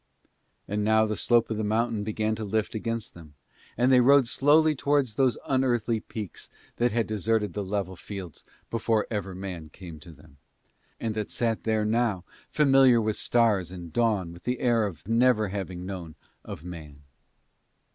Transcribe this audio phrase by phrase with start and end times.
[0.67, 3.35] And now the slope of the mountain began to lift against them,
[3.77, 9.05] and they rode slowly towards those unearthly peaks that had deserted the level fields before
[9.11, 10.37] ever man came to them,
[10.99, 15.49] and that sat there now familiar with stars and dawn with the air of never
[15.49, 17.03] having known of man.